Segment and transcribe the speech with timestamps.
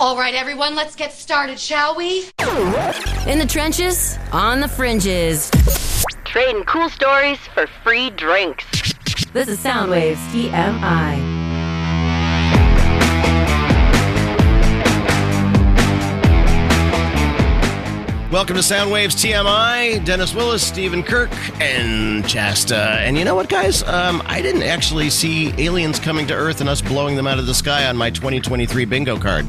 [0.00, 2.20] All right, everyone, let's get started, shall we?
[3.26, 5.50] In the trenches, on the fringes.
[6.24, 8.64] Trading cool stories for free drinks.
[9.34, 11.20] This is Soundwaves TMI.
[18.32, 20.02] Welcome to Soundwaves TMI.
[20.06, 21.30] Dennis Willis, Steven Kirk,
[21.60, 22.96] and Chasta.
[23.00, 23.82] And you know what, guys?
[23.82, 27.44] Um, I didn't actually see aliens coming to Earth and us blowing them out of
[27.44, 29.46] the sky on my 2023 bingo card.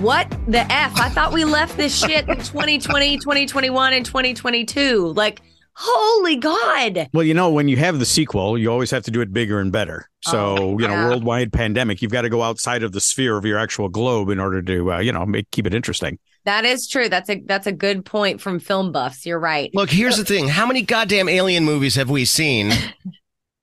[0.00, 0.98] What the F?
[0.98, 5.12] I thought we left this shit in 2020, 2021, and 2022.
[5.14, 5.42] Like,
[5.74, 7.08] holy God.
[7.12, 9.60] Well, you know, when you have the sequel, you always have to do it bigger
[9.60, 10.08] and better.
[10.22, 11.08] So, Oh, you know, yeah.
[11.08, 14.40] worldwide pandemic, you've got to go outside of the sphere of your actual globe in
[14.40, 16.18] order to, uh, you know, make, keep it interesting.
[16.46, 17.10] That is true.
[17.10, 19.26] That's a that's a good point from film buffs.
[19.26, 19.70] You're right.
[19.74, 22.72] Look, here's the thing how many goddamn alien movies have we seen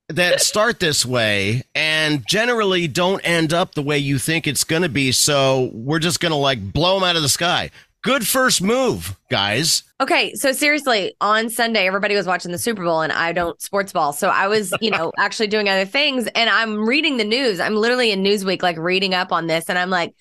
[0.09, 4.83] that start this way and generally don't end up the way you think it's going
[4.83, 5.11] to be?
[5.11, 7.71] So we're just going to like blow them out of the sky.
[8.03, 9.83] Good first move, guys.
[9.99, 13.91] Okay, so seriously, on Sunday, everybody was watching the Super Bowl, and I don't sports
[13.91, 17.59] ball, so I was, you know, actually doing other things, and I'm reading the news.
[17.59, 20.15] I'm literally in Newsweek, like reading up on this, and I'm like,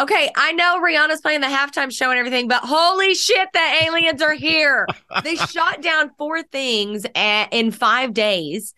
[0.00, 4.22] okay, I know Rihanna's playing the halftime show and everything, but holy shit, the aliens
[4.22, 4.86] are here!
[5.24, 8.72] they shot down four things in five days,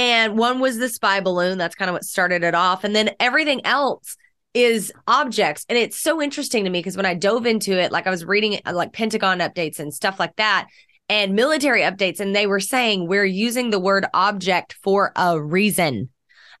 [0.00, 1.58] and one was the spy balloon.
[1.58, 4.16] That's kind of what started it off, and then everything else
[4.52, 8.08] is objects and it's so interesting to me because when i dove into it like
[8.08, 10.66] i was reading uh, like pentagon updates and stuff like that
[11.08, 16.08] and military updates and they were saying we're using the word object for a reason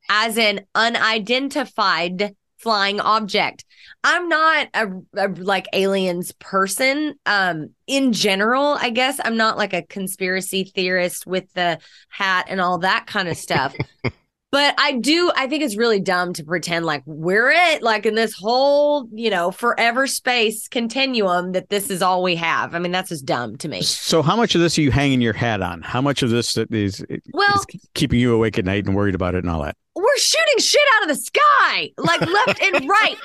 [0.08, 3.64] as an unidentified flying object.
[4.04, 7.14] I'm not a, a like aliens person.
[7.26, 11.76] Um in general i guess i'm not like a conspiracy theorist with the
[12.08, 13.74] hat and all that kind of stuff
[14.52, 18.14] but I do, I think it's really dumb to pretend like we're it, like in
[18.14, 22.74] this whole, you know, forever space continuum that this is all we have.
[22.74, 23.82] I mean, that's just dumb to me.
[23.82, 25.82] So, how much of this are you hanging your hat on?
[25.82, 29.34] How much of this is, Well- is keeping you awake at night and worried about
[29.34, 29.76] it and all that?
[29.94, 33.16] We're shooting shit out of the sky, like left and right.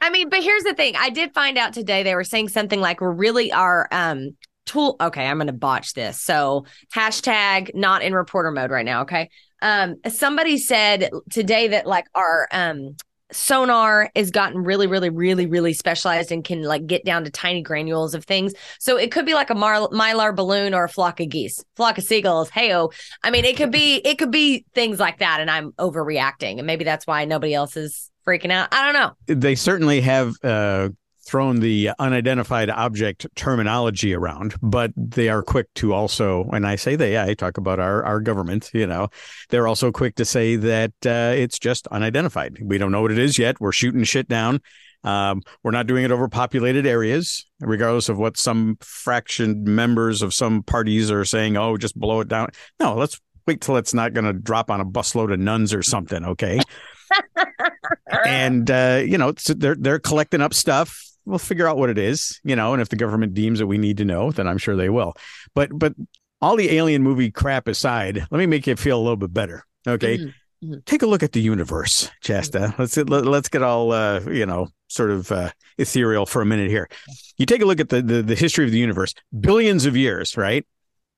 [0.00, 0.94] I mean, but here's the thing.
[0.96, 4.96] I did find out today they were saying something like we're really our um tool.
[5.00, 6.20] Okay, I'm gonna botch this.
[6.20, 9.02] So hashtag not in reporter mode right now.
[9.02, 9.30] Okay.
[9.62, 12.96] Um, somebody said today that like our um
[13.32, 17.62] sonar has gotten really, really, really, really specialized and can like get down to tiny
[17.62, 18.52] granules of things.
[18.78, 21.98] So it could be like a mar- mylar balloon or a flock of geese, flock
[21.98, 22.50] of seagulls.
[22.50, 22.92] Heyo.
[23.22, 26.66] I mean, it could be it could be things like that, and I'm overreacting, and
[26.66, 28.68] maybe that's why nobody else is freaking out.
[28.72, 29.34] I don't know.
[29.34, 30.90] They certainly have uh,
[31.26, 36.96] thrown the unidentified object terminology around, but they are quick to also, and I say
[36.96, 39.08] they, I talk about our, our government, you know,
[39.50, 42.58] they're also quick to say that uh, it's just unidentified.
[42.62, 43.60] We don't know what it is yet.
[43.60, 44.60] We're shooting shit down.
[45.04, 50.34] Um, we're not doing it over populated areas, regardless of what some fraction members of
[50.34, 51.56] some parties are saying.
[51.56, 52.48] Oh, just blow it down.
[52.80, 55.82] No, let's wait till it's not going to drop on a busload of nuns or
[55.82, 56.24] something.
[56.24, 56.60] Okay.
[58.26, 61.05] and uh, you know they're they're collecting up stuff.
[61.26, 63.78] We'll figure out what it is, you know, and if the government deems that we
[63.78, 65.14] need to know, then I'm sure they will.
[65.54, 65.94] But but
[66.40, 69.64] all the alien movie crap aside, let me make you feel a little bit better.
[69.86, 70.18] Okay.
[70.18, 70.84] Mhm, mhm.
[70.84, 72.74] Take a look at the universe, Chasta.
[72.78, 76.70] Let's let, let's get all uh, you know, sort of uh, ethereal for a minute
[76.70, 76.88] here.
[77.38, 80.36] You take a look at the, the the history of the universe, billions of years,
[80.36, 80.64] right?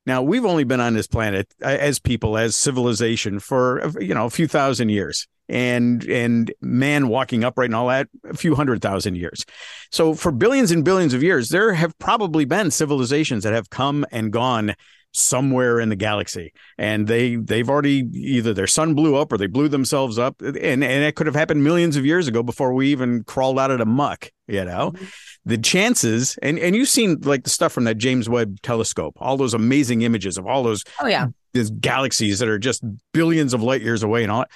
[0.08, 4.24] Now we've only been on this planet uh, as people, as civilization, for you know
[4.24, 8.80] a few thousand years, and and man walking upright and all that, a few hundred
[8.80, 9.44] thousand years.
[9.92, 14.06] So for billions and billions of years, there have probably been civilizations that have come
[14.10, 14.74] and gone
[15.12, 19.46] somewhere in the galaxy, and they they've already either their sun blew up or they
[19.46, 22.88] blew themselves up, and and it could have happened millions of years ago before we
[22.88, 24.30] even crawled out of the muck.
[24.46, 25.04] You know, mm-hmm.
[25.44, 29.36] the chances, and and you've seen like the stuff from that James Webb telescope, all
[29.36, 31.26] those amazing images of all those Oh yeah.
[31.52, 32.82] these galaxies that are just
[33.12, 34.50] billions of light years away and all that.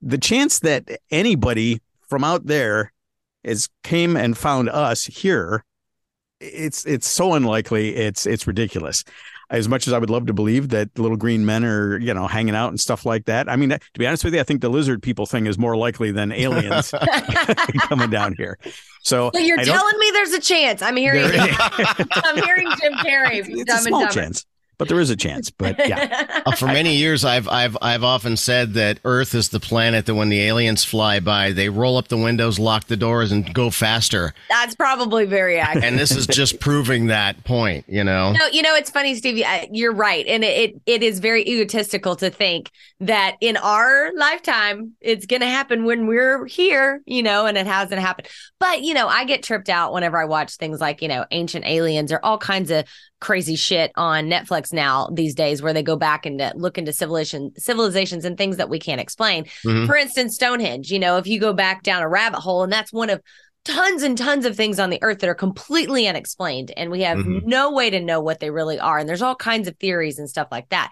[0.00, 2.92] The chance that anybody from out there
[3.44, 5.64] is came and found us here,
[6.40, 7.96] it's it's so unlikely.
[7.96, 9.04] It's it's ridiculous.
[9.50, 12.26] As much as I would love to believe that little green men are, you know,
[12.26, 13.48] hanging out and stuff like that.
[13.48, 15.74] I mean, to be honest with you, I think the lizard people thing is more
[15.76, 16.92] likely than aliens
[17.80, 18.58] coming down here.
[19.02, 20.82] So So you're telling me there's a chance.
[20.82, 23.42] I'm hearing I'm hearing Jim Carrey.
[23.48, 24.44] it's a small chance.
[24.78, 25.50] But there is a chance.
[25.50, 29.60] But yeah, Uh, for many years, I've I've I've often said that Earth is the
[29.60, 33.32] planet that when the aliens fly by, they roll up the windows, lock the doors,
[33.32, 34.32] and go faster.
[34.48, 35.84] That's probably very accurate.
[35.84, 37.84] And this is just proving that point.
[37.88, 38.32] You know.
[38.32, 39.44] No, you know it's funny, Stevie.
[39.44, 42.70] uh, You're right, and it, it it is very egotistical to think
[43.00, 47.66] that in our lifetime it's going to happen when we're here, you know, and it
[47.66, 48.28] hasn't happened.
[48.58, 51.66] But you know, I get tripped out whenever I watch things like you know Ancient
[51.66, 52.84] Aliens or all kinds of
[53.20, 56.92] crazy shit on Netflix now these days, where they go back and uh, look into
[56.92, 59.44] civilization civilizations and things that we can't explain.
[59.64, 59.86] Mhm.
[59.86, 60.90] For instance, Stonehenge.
[60.90, 63.22] You know, if you go back down a rabbit hole, and that's one of
[63.64, 67.18] tons and tons of things on the earth that are completely unexplained and we have
[67.18, 67.44] Mhm.
[67.44, 70.28] no way to know what they really are and there's all kinds of theories and
[70.28, 70.90] stuff like that.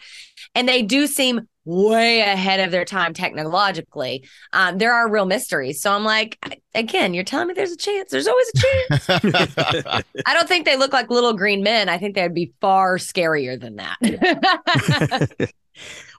[0.55, 4.25] And they do seem way ahead of their time technologically.
[4.53, 5.81] Um, there are real mysteries.
[5.81, 6.39] So i'm like
[6.75, 8.11] again you're telling me there's a chance.
[8.11, 9.07] There's always a chance.
[10.27, 11.89] I don't think they look like little green men.
[11.89, 13.97] I think they'd be far scarier than that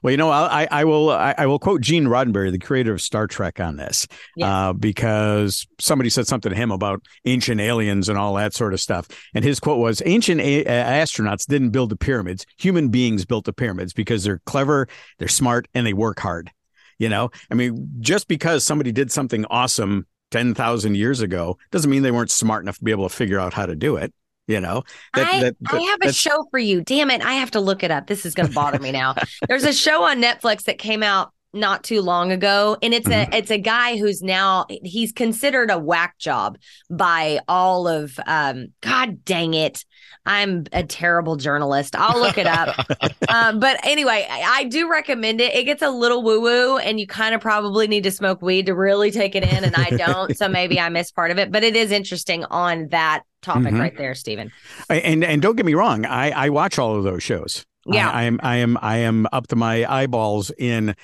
[0.02, 2.92] well, you know, I I- I will I, I will quote Gene Roddenberry, the creator
[2.92, 4.06] of Star Trek, on this,
[4.36, 4.46] Yes.
[4.48, 8.80] uh, because somebody said something to him about ancient aliens and all that sort of
[8.80, 13.44] stuff, and his quote was, "Ancient a- astronauts didn't build the pyramids; human beings built
[13.44, 16.50] the pyramids because they're clever, they're smart, and they work hard."
[16.98, 21.90] You know, I mean, just because somebody did something awesome ten thousand years ago doesn't
[21.90, 24.12] mean they weren't smart enough to be able to figure out how to do it.
[24.48, 26.80] You know, I, I have a show for you.
[26.80, 27.20] Damn it.
[27.22, 28.06] I have to look it up.
[28.06, 29.14] This is going to bother me now.
[29.48, 33.32] There's a show on Netflix that came out not too long ago and it's Mm-hmm.
[33.32, 36.58] a it's a guy who's now he's considered a whack job
[36.90, 39.82] by all of um god dang it
[40.26, 42.76] i'm a terrible journalist i'll look it up
[43.30, 47.00] um but anyway I, I do recommend it it gets a little woo woo and
[47.00, 49.88] you kind of probably need to smoke weed to really take it in and i
[49.90, 53.72] don't so maybe i missed part of it but it is interesting on that topic
[53.72, 53.80] Mhm.
[53.80, 54.52] right there steven
[54.90, 57.64] and and don't get me wrong, I I watch all of those shows.
[57.86, 58.10] Yeah.
[58.10, 60.94] I, I am I am I am up to my eyeballs in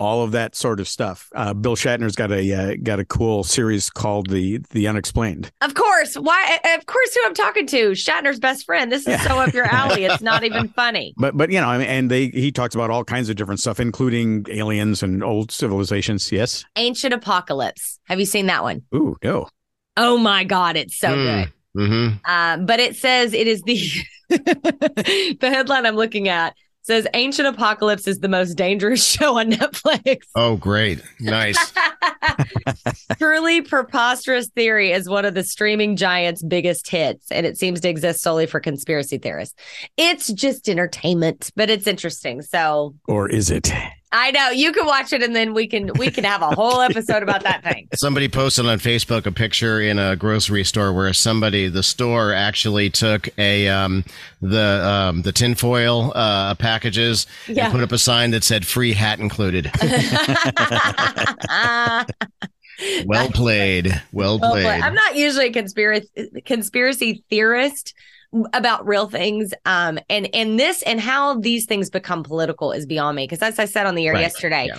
[0.00, 1.28] all of that sort of stuff.
[1.34, 5.52] Uh, Bill Shatner's got a uh, got a cool series called the the Unexplained.
[5.60, 6.14] Of course.
[6.14, 6.58] Why?
[6.76, 7.90] Of course, who I'm talking to?
[7.90, 8.90] Shatner's best friend.
[8.90, 10.04] This is so up your alley.
[10.04, 11.14] It's not even funny.
[11.18, 13.60] But but you know, I mean, and they he talks about all kinds of different
[13.60, 16.32] stuff, including aliens and old civilizations.
[16.32, 16.64] Yes.
[16.76, 18.00] Ancient Apocalypse.
[18.08, 18.82] Have you seen that one?
[18.94, 19.48] Ooh, no.
[19.96, 21.14] Oh my God, it's so Hmm.
[21.24, 21.52] good.
[21.76, 22.16] Mm-hmm.
[22.24, 23.78] Uh, but it says it is the
[24.30, 26.54] the headline I'm looking at
[26.90, 30.22] says Ancient Apocalypse is the most dangerous show on Netflix.
[30.34, 31.00] Oh, great.
[31.20, 31.72] Nice.
[33.18, 37.88] Truly preposterous theory is one of the streaming giants' biggest hits, and it seems to
[37.88, 39.54] exist solely for conspiracy theorists.
[39.96, 42.42] It's just entertainment, but it's interesting.
[42.42, 43.70] So Or is it?
[44.12, 46.80] I know you can watch it, and then we can we can have a whole
[46.90, 47.88] episode about that thing.
[47.94, 52.90] Somebody posted on Facebook a picture in a grocery store where somebody, the store actually
[52.90, 54.04] took a um,
[54.40, 57.66] the um, the tinfoil uh, packages Yeah.
[57.66, 59.70] and put up a sign that said "free hat included."
[63.06, 64.02] well played.
[64.12, 64.66] Well Well, played.
[64.82, 66.08] I'm not usually a conspiracy
[66.44, 67.94] conspiracy theorist
[68.52, 69.52] about real things.
[69.64, 73.24] Um, and and this and how these things become political is beyond me.
[73.24, 74.20] Because as I said on the air Right.
[74.20, 74.78] yesterday, Yeah.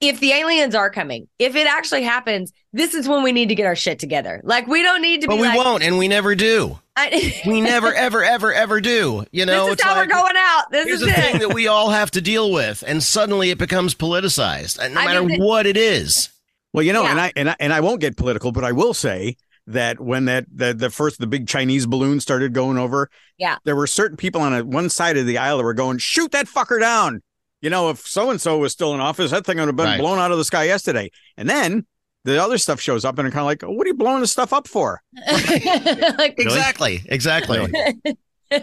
[0.00, 3.54] if the aliens are coming, if it actually happens, this is when we need to
[3.54, 4.40] get our shit together.
[4.44, 6.78] Like we don't need to but be we like, won't, and we never do.
[6.96, 9.24] I, We never, ever, ever, ever do.
[9.32, 10.70] You know, this is it's how like, we're going out.
[10.70, 11.22] This Here's is the it.
[11.32, 15.06] thing that we all have to deal with, and suddenly it becomes politicized, no I
[15.06, 16.28] matter mean, what it is.
[16.74, 17.10] Well, you know, Yeah.
[17.12, 19.36] and I and I and I won't get political, but I will say
[19.66, 23.56] that when that the, the first the big Chinese balloon started going over, Yeah.
[23.64, 26.32] there were certain people on a, one side of the aisle that were going, "Shoot
[26.32, 27.22] that fucker down!"
[27.62, 29.86] You know, if so and so was still in office, that thing would have been
[29.86, 30.00] Right.
[30.00, 31.10] blown out of the sky yesterday.
[31.36, 31.86] And then
[32.24, 34.32] the other stuff shows up, and they're kind of like, "What are you blowing this
[34.32, 37.02] stuff up for?" Like, Exactly.
[37.06, 37.72] Exactly.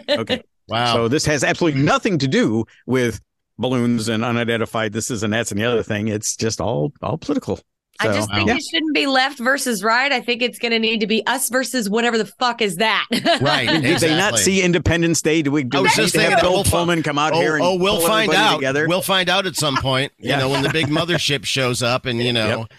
[0.09, 0.93] Okay, Wow.
[0.93, 3.21] so this has absolutely nothing to do with
[3.57, 6.09] balloons and unidentified this is and that's and the other thing.
[6.09, 7.59] It's just all all political.
[7.99, 8.55] I just think yeah.
[8.55, 10.11] it shouldn't be left versus right.
[10.11, 13.05] I think it's going to need to be us versus whatever the fuck is that.
[13.41, 13.67] Right.
[13.81, 15.41] Did they not see Independence Day?
[15.41, 16.41] Do we, do we need just to have that.
[16.41, 18.55] Bill Pullman come out Oh, here and oh, we'll find out.
[18.55, 18.87] together?
[18.87, 20.11] We'll find out at some point.
[20.17, 20.39] You Yeah.
[20.39, 22.59] know, when the big mothership shows up, and you know.
[22.59, 22.73] Yep.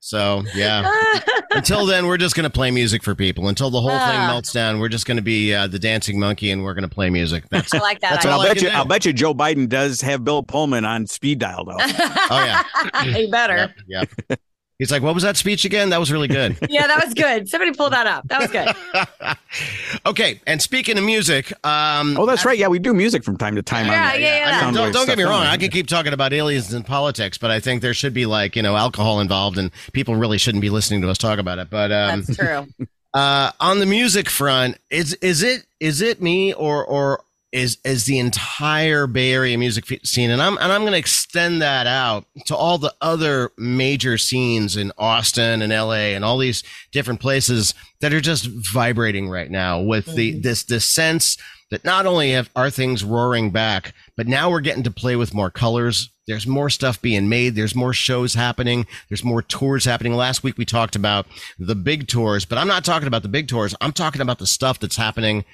[0.00, 0.90] So yeah.
[1.50, 3.48] Until then, we're just gonna play music for people.
[3.48, 4.28] Until the whole thing Ah.
[4.28, 7.44] melts down, we're just gonna be uh, the dancing monkey, and we're gonna play music.
[7.50, 8.10] That's I like that.
[8.12, 8.76] That's all I'll I bet can you, do.
[8.76, 11.76] I'll bet you, Joe Biden does have Bill Pullman on speed dial though.
[11.80, 13.04] Oh, yeah.
[13.18, 13.74] you better.
[13.88, 14.08] Yep.
[14.28, 14.40] yep.
[14.78, 15.90] He's like, "What was that speech again?
[15.90, 17.48] That was really good." Yeah, that was good.
[17.48, 18.28] Somebody pull that up.
[18.28, 19.98] That was good.
[20.06, 22.58] okay, and speaking of music, um, oh, that's right.
[22.58, 23.86] Yeah, we do music from time to time.
[23.86, 24.20] Yeah, on yeah, that.
[24.20, 25.44] yeah, I mean, don't, don't get me wrong.
[25.44, 25.52] don't?
[25.52, 28.54] I could keep talking about aliens and politics, but I think there should be like
[28.54, 31.70] you know alcohol involved, and people really shouldn't be listening to us talk about it.
[31.70, 32.66] But um, That's true.
[33.14, 38.04] uh, on the music front, is is it is it me or or is is
[38.04, 42.24] the entire Bay Area music scene, and I'm and I'm going to extend that out
[42.46, 46.14] to all the other major scenes in Austin and L.A.
[46.14, 46.62] and all these
[46.92, 50.16] different places that are just vibrating right now with mm-hmm.
[50.16, 51.38] the this this sense
[51.70, 55.34] that not only have are things roaring back, but now we're getting to play with
[55.34, 56.10] more colors.
[56.26, 57.54] There's more stuff being made.
[57.54, 58.86] There's more shows happening.
[59.08, 60.14] There's more tours happening.
[60.14, 61.26] Last week we talked about
[61.58, 63.74] the big tours, but I'm not talking about the big tours.
[63.80, 65.44] I'm talking about the stuff that's happening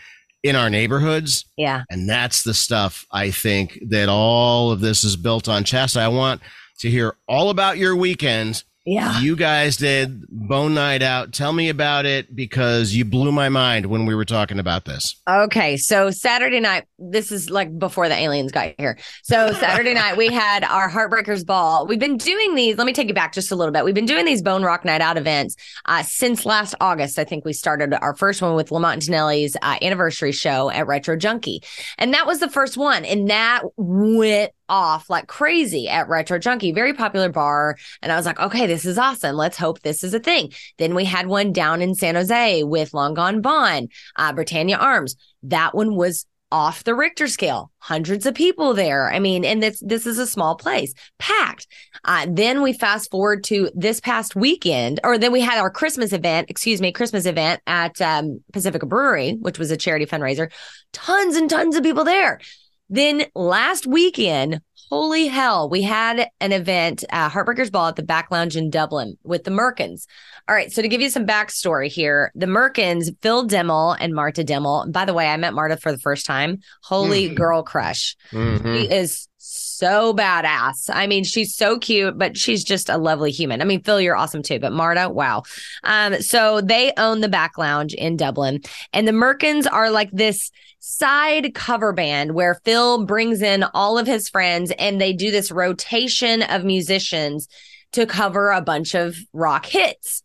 [0.44, 1.46] in our neighborhoods.
[1.56, 1.82] Yeah.
[1.90, 5.64] And that's the stuff I think that all of this is built on.
[5.64, 6.42] Chasta, I want
[6.78, 9.20] to hear all about your weekends yeah.
[9.20, 11.32] You guys did Bone Night Out.
[11.32, 15.20] Tell me about it because you blew my mind when we were talking about this.
[15.28, 15.78] Okay.
[15.78, 18.98] So Saturday night, this is like before the aliens got here.
[19.22, 21.86] So Saturday night, we had our Heartbreakers Ball.
[21.86, 22.76] We've been doing these.
[22.76, 23.86] Let me take you back just a little bit.
[23.86, 27.18] We've been doing these Bone Rock Night Out events uh, since last August.
[27.18, 31.16] I think we started our first one with Lamont Antonelli's uh, anniversary show at Retro
[31.16, 31.62] Junkie.
[31.96, 33.06] And that was the first one.
[33.06, 37.76] And that went off like crazy at Retro Junkie, very popular bar.
[38.02, 39.37] And I was like, okay, this is awesome.
[39.37, 40.52] Let's hope this is a thing.
[40.78, 45.16] Then we had one down in San Jose with Long Gone Bon, uh, Britannia Arms.
[45.42, 49.11] That one was off the Richter scale, hundreds of people there.
[49.11, 51.66] I mean, and this this is a small place, packed.
[52.04, 56.12] Uh, then we fast forward to this past weekend, or then we had our Christmas
[56.12, 60.52] event, excuse me, Christmas event at um, Pacifica Brewery, which was a charity fundraiser.
[60.92, 62.38] Tons and tons of people there.
[62.88, 64.60] Then last weekend,
[64.90, 69.16] holy hell, we had an event, uh, Heartbreakers Ball at the Back Lounge in Dublin
[69.24, 70.06] with the Merkins.
[70.48, 74.44] All right, so to give you some backstory here, the Merkins, Phil Demmel and Marta
[74.44, 74.92] Demmel.
[74.92, 76.58] By the way, I met Marta for the first time.
[76.82, 77.34] Holy mm-hmm.
[77.34, 78.16] girl crush.
[78.30, 78.74] Mm-hmm.
[78.74, 79.28] She is
[79.75, 80.88] so badass.
[80.93, 83.61] I mean, she's so cute, but she's just a lovely human.
[83.61, 85.43] I mean, Phil, you're awesome too, but Marta, wow.
[85.83, 88.61] Um, so they own the back lounge in Dublin,
[88.93, 90.50] and the Merkins are like this
[90.81, 95.50] side cover band where Phil brings in all of his friends and they do this
[95.50, 97.49] rotation of musicians
[97.93, 100.23] to cover a bunch of rock hits.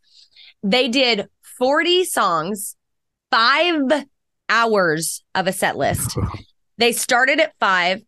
[0.61, 2.75] They did 40 songs,
[3.31, 4.05] five
[4.49, 6.17] hours of a set list.
[6.79, 8.01] They started at five.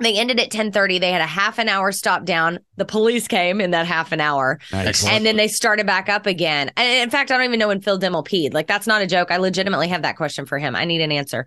[0.00, 1.00] They ended at 10:30.
[1.00, 2.60] They had a half an hour stop down.
[2.76, 4.60] The police came in that half an hour.
[4.72, 5.04] Nice.
[5.04, 6.70] And then they started back up again.
[6.76, 8.54] And in fact, I don't even know when Phil Demmel peed.
[8.54, 9.30] Like that's not a joke.
[9.30, 10.76] I legitimately have that question for him.
[10.76, 11.46] I need an answer.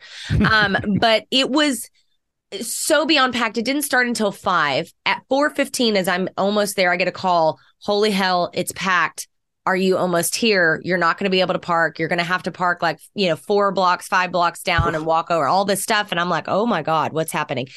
[0.50, 1.90] Um, but it was
[2.60, 3.58] so beyond packed.
[3.58, 4.92] It didn't start until 5.
[5.06, 7.60] At 4:15 as I'm almost there, I get a call.
[7.80, 9.28] Holy hell, it's packed
[9.66, 10.82] are you almost here?
[10.84, 12.00] You're not going to be able to park.
[12.00, 15.06] You're going to have to park like, you know, four blocks, five blocks down and
[15.06, 16.12] walk over all this stuff.
[16.12, 17.68] And I'm like, oh my God, what's happening?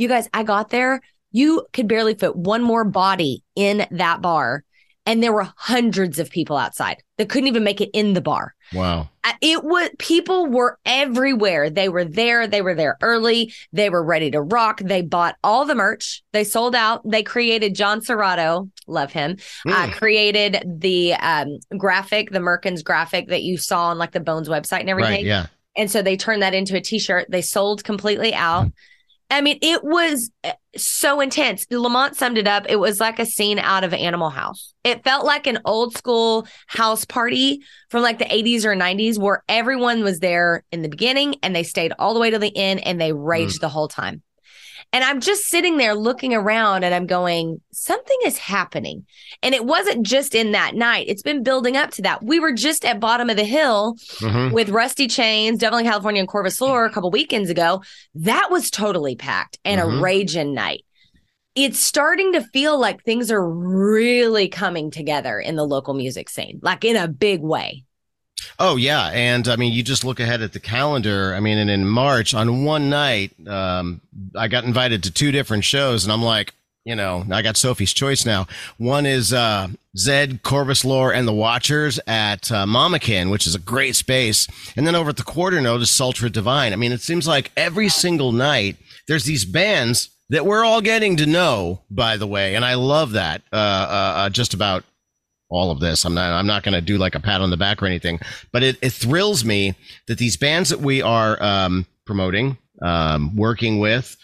[0.00, 1.02] You guys, I got there.
[1.30, 4.64] You could barely fit one more body in that bar.
[5.04, 8.54] And there were hundreds of people outside that couldn't even make it in the bar.
[8.72, 9.10] Wow.
[9.42, 11.68] It was people were everywhere.
[11.68, 12.46] They were there.
[12.46, 13.52] They were there early.
[13.72, 14.80] They were ready to rock.
[14.82, 16.22] They bought all the merch.
[16.32, 17.02] They sold out.
[17.04, 19.72] They created John Serrato, love him, mm.
[19.72, 19.92] uh, hmm.
[19.92, 24.80] created the um, graphic, the Merkins graphic that you saw on like the Bones website
[24.80, 25.12] and everything.
[25.12, 25.46] Right, yeah.
[25.76, 27.26] And so they turned that into a t-shirt.
[27.30, 28.66] They sold completely out.
[28.66, 28.72] Mm.
[29.30, 31.66] I mean, it was eh, so intense.
[31.70, 32.66] Lamont summed it up.
[32.68, 34.74] It was like a scene out of Animal House.
[34.84, 37.60] It felt like an old school house party
[37.90, 41.62] from like the 80s or 90s where everyone was there in the beginning and they
[41.62, 43.60] stayed all the way to the end and they raged mm.
[43.60, 44.22] the whole time.
[44.92, 49.06] And I'm just sitting there looking around and I'm going, something is happening.
[49.42, 52.24] And it wasn't just in that night, it's been building up to that.
[52.24, 54.52] We were just at bottom of the hill mm-hmm.
[54.52, 57.82] with Rusty Chains, Devil in California, and Corvus Lore a couple weekends ago.
[58.16, 59.98] That was totally packed and mm-hmm.
[59.98, 60.84] a raging night.
[61.54, 66.58] It's starting to feel like things are really coming together in the local music scene,
[66.62, 67.84] like in a big way.
[68.62, 71.34] Oh yeah, and I mean, you just look ahead at the calendar.
[71.34, 74.02] I mean, and in March, on one night, um,
[74.36, 76.52] I got invited to two different shows, and I'm like,
[76.84, 78.46] you know, I got Sophie's choice now.
[78.76, 83.58] One is uh, Zed, Corvus Lore, and the Watchers at uh, Mamakin, which is a
[83.58, 86.74] great space, and then over at the Quarter Note is Sultra Divine.
[86.74, 88.76] I mean, it seems like every single night
[89.08, 93.12] there's these bands that we're all getting to know, by the way, and I love
[93.12, 93.40] that.
[93.50, 94.84] Uh, uh, uh just about
[95.50, 96.04] all of this.
[96.04, 98.20] I'm not I'm not going to do like a pat on the back or anything,
[98.52, 99.74] but it, it thrills me
[100.06, 104.16] that these bands that we are um, promoting, um, working with,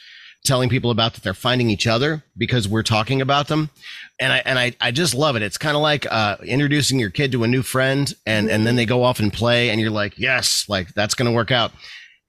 [0.45, 3.71] telling people about that they're finding each other because we're talking about them.
[4.19, 5.43] And I and I, I just love it.
[5.43, 8.77] It's kind of like uh, introducing your kid to a new friend and and then
[8.77, 11.73] they go off and play and you're like, "Yes, like that's going to work out."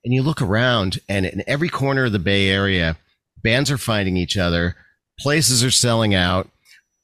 [0.04, 2.98] And you look around and in every corner of the Bay Area,
[3.42, 4.76] bands are finding each other,
[5.20, 6.50] places are selling out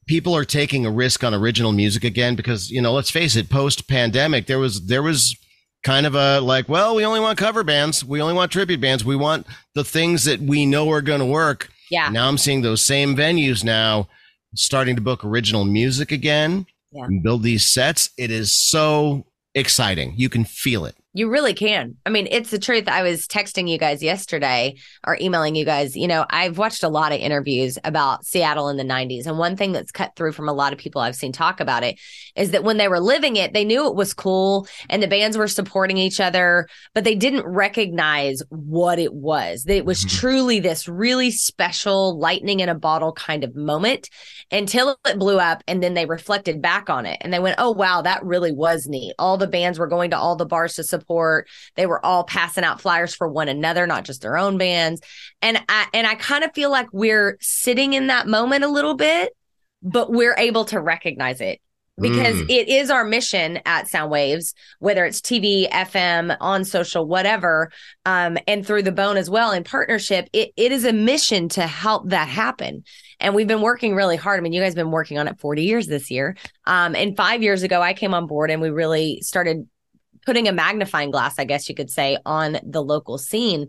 [0.08, 3.50] people are taking a risk on original music again because you know let's face it
[3.50, 5.36] post pandemic there was there was
[5.84, 8.06] kind of a like, well, we only want cover bands.
[8.06, 9.04] We only want tribute bands.
[9.04, 9.46] We want
[9.76, 11.70] the things that we know are going to work.
[11.92, 12.08] Yeah.
[12.10, 14.08] Now I'm seeing those same venues now
[14.56, 17.04] starting to book original music again Yeah.
[17.04, 18.12] and build these sets.
[18.18, 20.14] It is so exciting.
[20.16, 20.96] You can feel it.
[21.16, 21.96] You really can.
[22.08, 22.88] I mean, it's the truth.
[22.88, 25.96] I was texting you guys yesterday or emailing you guys.
[25.96, 29.28] You know, I've watched a lot of interviews about Seattle in the 90s.
[29.28, 31.84] And one thing that's cut through from a lot of people I've seen talk about
[31.84, 32.00] it
[32.36, 35.38] is that when they were living it, they knew it was cool and the bands
[35.38, 39.66] were supporting each other, but they didn't recognize what it was.
[39.66, 40.20] That It was Mhm.
[40.20, 44.10] truly this really special lightning in a bottle kind of moment
[44.52, 45.64] until it blew up.
[45.68, 48.88] And then they reflected back on it and they went, oh, wow, that really was
[48.88, 49.14] neat.
[49.20, 51.03] All the bands were going to all the bars to support.
[51.76, 55.02] They were all passing out flyers for one another, not just their own bands.
[55.42, 58.96] And I and I kind of feel like we're sitting in that moment a little
[58.96, 59.34] bit,
[59.82, 61.60] but we're able to recognize it
[62.00, 62.50] because Mm.
[62.50, 67.72] it is our mission at Soundwaves, whether it's TV, FM, on social, whatever,
[68.06, 70.28] um, and through the bone as well in partnership.
[70.34, 72.84] It it is a mission to help that happen,
[73.20, 74.40] and we've been working really hard.
[74.40, 77.16] I mean, you guys have been working on it forty years this year, um, and
[77.16, 79.68] five years ago I came on board and we really started
[80.26, 83.68] putting a magnifying glass, I guess you could say, on the local scene.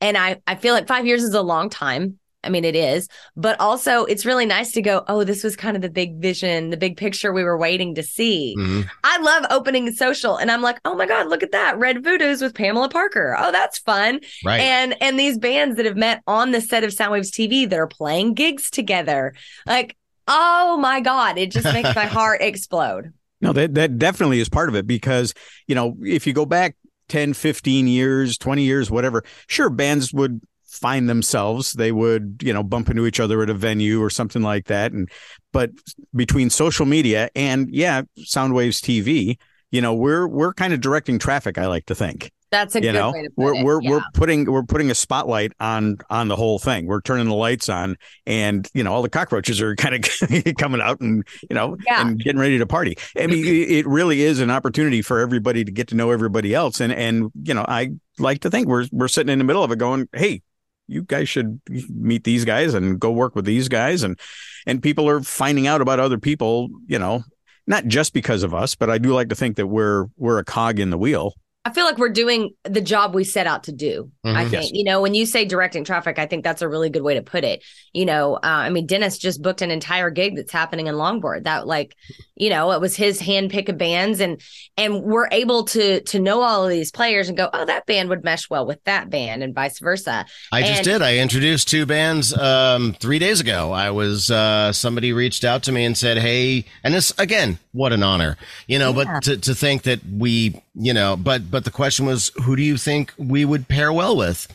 [0.00, 2.18] And I, I feel like five years is a long time.
[2.44, 5.74] I mean, it is, but also it's really nice to go, oh, this was kind
[5.74, 8.54] of the big vision, the big picture we were waiting to see.
[8.56, 8.88] Mhm.
[9.02, 11.76] I love opening social and I'm like, oh my God, look at that.
[11.76, 13.36] Red Voodoo's with Pamela Parker.
[13.36, 14.20] Oh, that's fun.
[14.44, 14.60] Right.
[14.60, 17.88] And and these bands that have met on the set of Soundwaves TV that are
[17.88, 19.34] playing gigs together.
[19.66, 19.96] Like,
[20.28, 23.12] oh my God, it just makes my heart explode.
[23.40, 25.34] No, that that definitely is part of it because,
[25.66, 26.76] you know, if you go back
[27.08, 32.62] 10, 15 years, 20 years, whatever, sure bands would find themselves, they would, you know,
[32.62, 35.10] bump into each other at a venue or something like that and
[35.52, 35.70] but
[36.14, 39.38] between social media and yeah, Soundwaves TV,
[39.70, 42.30] you know, we're we're kind of directing traffic, I like to think.
[42.56, 43.64] That's a you good know way to put we're it.
[43.64, 43.90] we're Yeah.
[43.90, 47.68] we're putting we're putting a spotlight on on the whole thing we're turning the lights
[47.68, 47.96] on
[48.26, 52.00] and you know all the cockroaches are kind of coming out and you know Yeah.
[52.06, 55.64] and getting ready to party i mean it it really is an opportunity for everybody
[55.64, 58.86] to get to know everybody else and and you know i like to think we're
[58.90, 60.40] we're sitting in the middle of it going hey
[60.88, 61.60] you guys should
[61.90, 64.18] meet these guys and go work with these guys and
[64.66, 67.22] and people are finding out about other people you know
[67.66, 70.44] not just because of us but i do like to think that we're we're a
[70.44, 71.34] cog in the wheel
[71.66, 74.08] I feel like we're doing the job we set out to do.
[74.24, 74.50] I Mhm.
[74.50, 74.70] think, Yes.
[74.72, 77.22] you know, when you say directing traffic, I think that's a really good way to
[77.22, 77.64] put it.
[77.92, 81.42] You know, uh, I mean, Dennis just booked an entire gig that's happening in Longboard.
[81.42, 81.96] That, like,
[82.36, 84.40] you know, it was his hand pick of bands, and
[84.76, 88.10] and we're able to to know all of these players and go, oh, that band
[88.10, 90.24] would mesh well with that band, and vice versa.
[90.52, 91.02] I just did.
[91.02, 93.72] I introduced two bands um, three days ago.
[93.72, 97.92] I was uh, somebody reached out to me and said, "Hey," and this again, what
[97.92, 98.36] an honor,
[98.68, 98.90] you know.
[98.90, 99.04] Yeah.
[99.14, 102.62] But to, to think that we, you know, but but the question was, who do
[102.62, 104.46] you think we would pair well with?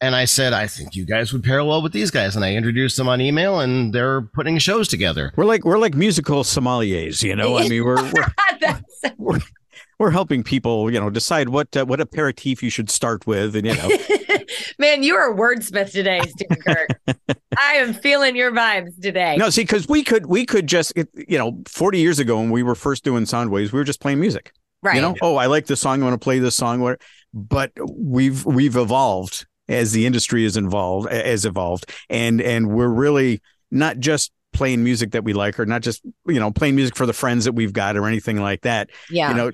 [0.00, 2.36] And I said, I think you guys would pair well with these guys.
[2.36, 5.32] And I introduced them on email, and they're putting shows together.
[5.36, 7.56] We're like we're like musical sommeliers, you know.
[7.56, 8.26] I mean, we're we're,
[8.60, 8.82] That's-
[9.16, 9.40] we're
[9.98, 13.66] we're helping people, you know, decide what uh, what aperitif you should start with, and
[13.66, 13.88] you know,
[14.78, 16.88] Man, you are a wordsmith today, Steven Kirk.
[17.58, 19.36] I am feeling your vibes today.
[19.36, 22.62] no, see, because we could we could just, you know, forty years ago when we
[22.62, 24.52] were first doing Soundwaves, we were just playing music.
[24.82, 24.96] Right.
[24.96, 26.96] You know, oh, I like this song, I want to play this song.
[27.32, 33.42] But we've we've evolved as the industry is involved has evolved, and and we're really
[33.70, 37.06] not just playing music that we like, or not just you know playing music for
[37.06, 38.90] the friends that we've got, or anything like that.
[39.10, 39.30] yeah.
[39.30, 39.50] you know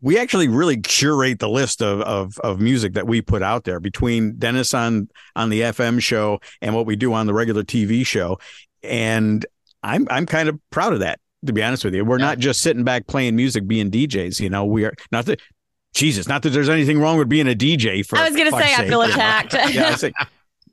[0.00, 3.80] we actually really curate the list of, of of music that we put out there
[3.80, 8.06] between Dennis on on the FM show and what we do on the regular TV
[8.06, 8.38] show
[8.82, 9.44] and
[9.82, 12.26] I'm I'm kind of proud of that to be honest with you we're Yeah.
[12.26, 15.40] not just sitting back playing music being DJs you know we are not that
[15.94, 18.50] Jesus not that there's anything wrong with being a DJ for I was going to
[18.50, 19.14] fuck's say, I sake, feel you know.
[19.14, 19.52] attacked.
[19.74, 20.12] yeah I say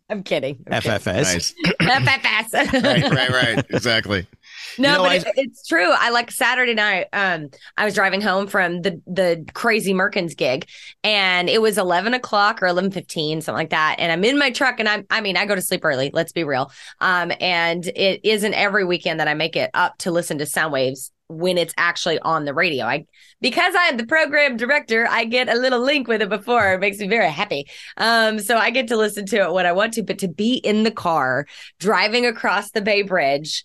[0.10, 0.64] I'm kidding.
[0.70, 1.00] I'm kidding.
[1.00, 1.54] FFS Nice.
[1.82, 2.84] FFS.
[2.84, 3.66] right, right, right.
[3.72, 4.28] Exactly.
[4.78, 5.90] No, You know, but I- it, it's true.
[5.92, 7.08] I like Saturday night.
[7.14, 10.68] Um, I was driving home from the the crazy Merkins gig,
[11.04, 13.96] and it was eleven o'clock or eleven fifteen, something like that.
[14.00, 16.12] And I'm in my truck, and I'm I mean, I go to sleep early.
[16.14, 16.72] Let's be real.
[17.02, 21.12] Um, and it isn't every weekend that I make it up to listen to Soundwaves
[21.28, 22.86] when it's actually on the radio.
[22.86, 23.06] I
[23.42, 26.74] because I am the program director, I get a little link with it before.
[26.74, 27.66] It makes me very happy.
[27.98, 30.56] Um, so I get to listen to it when I want to, but to be
[30.56, 31.48] in the car
[31.80, 33.64] driving across the Bay Bridge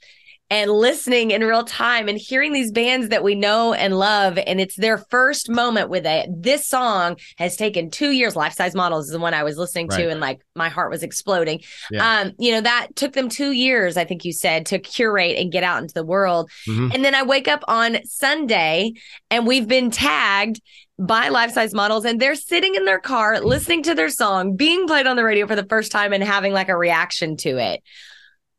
[0.51, 4.37] and listening in real time and hearing these bands that we know and love.
[4.37, 6.29] And it's their first moment with it.
[6.31, 8.35] This song has taken two years.
[8.35, 9.99] Life Size Models is the one I was listening Right.
[10.03, 11.61] to, and like my heart was exploding.
[11.91, 12.21] Yeah.
[12.21, 15.53] Um, you know, that took them two years, I think you said, to curate and
[15.53, 16.51] get out into the world.
[16.69, 16.95] Mhm.
[16.95, 18.93] And then I wake up on Sunday
[19.31, 20.61] and we've been tagged
[20.99, 24.87] by life size models and they're sitting in their car listening to their song being
[24.87, 27.83] played on the radio for the first time and having like a reaction to it.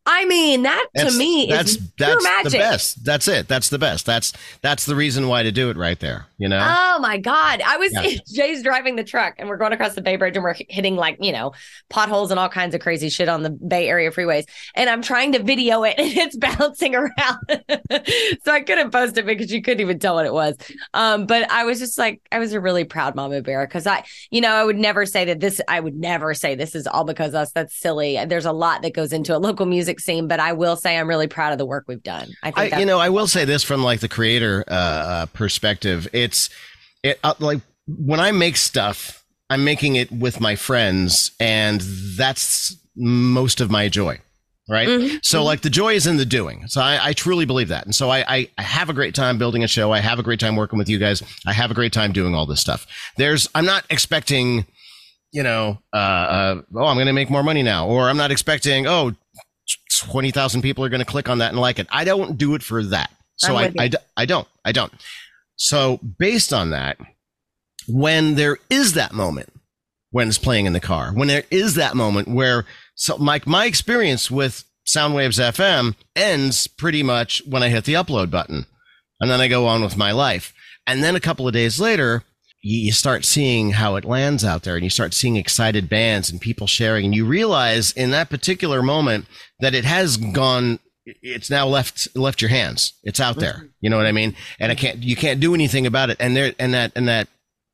[0.05, 2.51] I mean, that to That's- me that's is that's magic.
[2.53, 3.05] the best.
[3.05, 3.47] That's it.
[3.47, 4.05] That's the best.
[4.07, 6.25] That's that's the reason why to do it right there.
[6.39, 6.59] You know.
[6.59, 7.61] Oh my God.
[7.61, 8.17] I was, Yeah.
[8.33, 11.17] Jay's driving the truck and we're going across the Bay Bridge and we're hitting like,
[11.21, 11.51] you know,
[11.91, 14.45] potholes and all kinds of crazy shit on the Bay Area freeways.
[14.73, 17.37] And I'm trying to video it and it's bouncing around.
[18.43, 20.55] so I couldn't post it because you couldn't even tell what it was.
[20.95, 24.03] Um, but I was just like, I was a really proud mama bear because I,
[24.31, 27.03] you know, I would never say that this, I would never say this is all
[27.03, 27.51] because us.
[27.51, 28.17] That's silly.
[28.25, 31.07] There's a lot that goes into a local music scene, but I will say I'm
[31.07, 32.29] really proud of the work we've done.
[32.43, 35.25] I think I, you know, I will say this from like the creator uh, uh,
[35.27, 36.07] perspective.
[36.13, 36.49] It's
[37.03, 42.75] it uh, like when I make stuff, I'm making it with my friends, and that's
[42.95, 44.19] most of my joy.
[44.69, 44.87] Right.
[44.87, 45.45] Mhm, So mhm.
[45.45, 46.65] like the joy is in the doing.
[46.67, 47.83] So I, I truly believe that.
[47.83, 49.91] And so I, I, I have a great time building a show.
[49.91, 51.21] I have a great time working with you guys.
[51.45, 52.87] I have a great time doing all this stuff.
[53.17, 54.65] There's I'm not expecting,
[55.33, 57.87] you know, uh, uh oh, I'm gonna make more money now.
[57.87, 59.13] Or I'm not expecting, oh,
[59.99, 61.87] 20,000 people are going to click on that and like it.
[61.91, 63.11] I don't do it for that.
[63.37, 63.71] So I.
[63.77, 64.47] I, I don't.
[64.63, 64.91] I don't.
[65.55, 66.97] So based on that,
[67.87, 69.51] when there is that moment
[70.11, 73.65] when it's playing in the car, when there is that moment where so my my
[73.65, 78.65] experience with Soundwaves FM ends pretty much when I hit the upload button,
[79.19, 80.53] and then I go on with my life.
[80.87, 82.23] And then a couple of days later,
[82.61, 86.39] you, start seeing how it lands out there, and you start seeing excited bands and
[86.39, 89.25] people sharing, and you realize in that particular moment
[89.59, 90.79] that it has gone.
[91.05, 92.93] It's now left left your hands.
[93.03, 93.67] It's out there.
[93.81, 94.35] You know what I mean?
[94.59, 95.01] And I can't.
[95.01, 96.17] You can't do anything about it.
[96.19, 97.27] And there and that and that.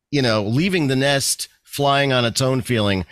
[0.09, 3.05] You know, leaving the nest, flying on its own feeling.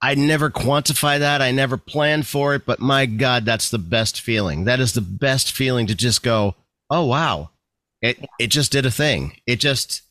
[0.00, 1.40] I never quantify that.
[1.42, 4.64] I never planned for it, but my God, that's the best feeling.
[4.64, 6.54] That is the best feeling to just go,
[6.90, 7.50] oh wow,
[8.00, 9.40] it it just did a thing.
[9.46, 10.02] It just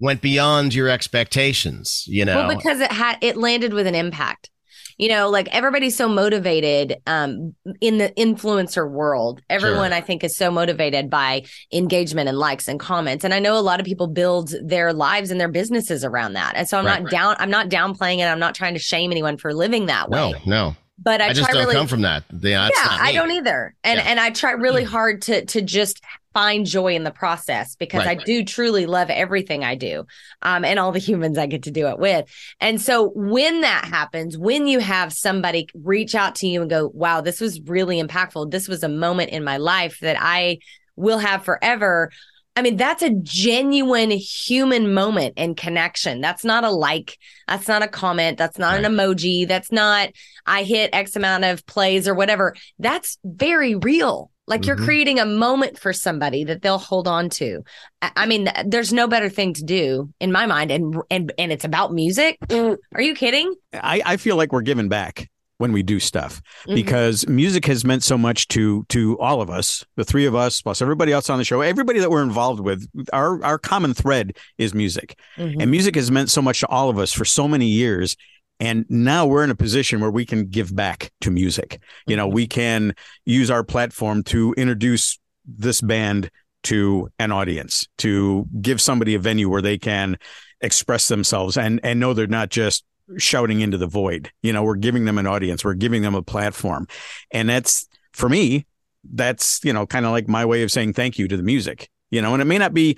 [0.00, 2.04] went beyond your expectations.
[2.08, 4.50] You know, Well, because it had it landed with an impact.
[4.98, 9.40] You know, like everybody's so motivated um in the influencer world.
[9.48, 13.24] Everyone I think is so motivated by engagement and likes and comments.
[13.24, 16.52] And I know a lot of people build their lives and their businesses around that.
[16.54, 17.02] And so I'm Right.
[17.02, 18.24] not down I'm not downplaying it.
[18.24, 20.18] I'm not trying to shame anyone for living that way.
[20.32, 22.24] no, no But I, I, just try don't really come from that.
[22.38, 23.74] Yeah, yeah, I don't either.
[23.82, 24.04] And Yeah.
[24.06, 28.20] and I try really hard to to just find joy in the process because Right.
[28.20, 30.06] I do truly love everything I do.
[30.42, 32.26] Um and all the humans I get to do it with.
[32.60, 36.90] And so when that happens, when you have somebody reach out to you and go,
[36.94, 38.50] "Wow, this was really impactful.
[38.50, 40.58] This was a moment in my life that I
[40.96, 42.10] will have forever."
[42.56, 46.20] I mean, that's a genuine human moment and connection.
[46.20, 47.16] That's not a like.
[47.46, 48.38] That's not a comment.
[48.38, 49.46] That's not an emoji.
[49.46, 50.10] That's not,
[50.46, 52.56] I hit X amount of plays or whatever.
[52.78, 54.30] That's very real.
[54.50, 54.84] Like you're Mhm.
[54.84, 57.62] creating a moment for somebody that they'll hold on to.
[58.02, 60.70] I, I mean, there's no better thing to do in my mind.
[60.70, 62.36] And, and, and it's about music.
[62.52, 63.54] Are you kidding?
[63.72, 66.74] I, I feel like we're giving back when we do stuff Mhm.
[66.74, 70.60] because music has meant so much to to all of us, the three of us
[70.62, 72.88] plus everybody else on the show, everybody that we're involved with.
[73.12, 75.60] Our our common thread is music, Mhm.
[75.60, 78.16] and music has meant so much to all of us for so many years.
[78.60, 81.80] And now we're in a position where we can give back to music.
[82.06, 82.32] You know, Mhm.
[82.34, 82.94] we can
[83.24, 86.30] use our platform to introduce this band
[86.64, 90.18] to an audience, to give somebody a venue where they can
[90.60, 92.84] express themselves and and know they're not just
[93.16, 94.30] shouting into the void.
[94.42, 96.86] You know, we're giving them an audience, we're giving them a platform.
[97.32, 98.66] And that's for me,
[99.10, 101.88] that's, you know, kind of like my way of saying thank you to the music.
[102.10, 102.96] You know, and it may not be,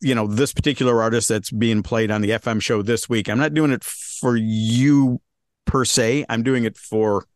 [0.00, 3.28] you know, this particular artist that's being played on the FM show this week.
[3.28, 3.84] I'm not doing it
[4.22, 5.20] for you
[5.66, 6.24] per se.
[6.28, 7.26] I'm doing it for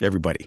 [0.00, 0.46] everybody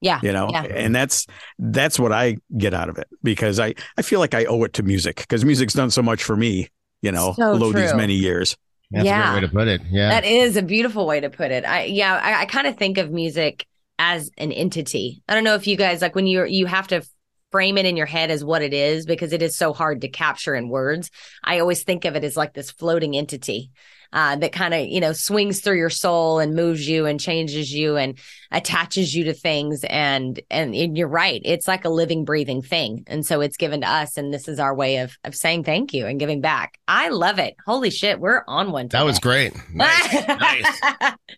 [0.00, 0.18] Yeah.
[0.22, 0.62] you know Yeah.
[0.64, 1.26] and that's
[1.58, 4.72] that's what i get out of it because i i feel like i owe it
[4.74, 6.68] to music because music's done so much for me
[7.02, 8.56] you know So below these many years
[8.90, 9.20] That's Yeah.
[9.20, 9.80] a great way to put it.
[9.90, 10.08] Yeah.
[10.10, 11.64] That is a beautiful way to put it.
[11.66, 13.66] I yeah, I, I kind of think of music
[13.98, 15.22] as an entity.
[15.28, 17.02] I don't know if you guys like when you you have to
[17.50, 20.08] frame it in your head as what it is because it is so hard to
[20.08, 21.10] capture in words.
[21.42, 23.70] I always think of it as like this floating entity
[24.12, 27.72] uh, that kind of you know swings through your soul and moves you and changes
[27.72, 28.18] you and
[28.50, 33.04] attaches you to things and and, and you're right it's like a living breathing thing
[33.06, 35.92] and so it's given to us and this is our way of of saying thank
[35.92, 39.52] you and giving back i love it holy shit we're on one that was great.
[39.72, 40.28] Nice.
[40.28, 40.80] nice.